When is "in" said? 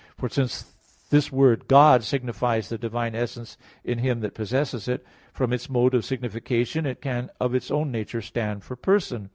3.83-3.99